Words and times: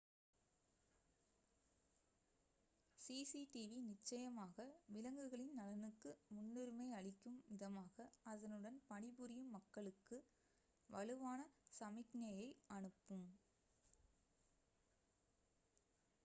"""cctv 3.01 3.53
நிச்சயமாக 3.83 4.57
விலங்குகளின் 4.87 5.53
நலனுக்கு 5.53 6.11
முன்னுரிமை 6.29 6.87
அளிக்கும் 6.93 7.37
விதமாக 7.47 7.97
அதனுடன் 8.25 8.79
பணிபுரியும் 8.87 9.53
மக்களுக்கு 9.57 10.19
வலுவான 10.89 11.39
சமிக்ஞையை 11.79 12.49
அனுப்பும்." 12.71 13.27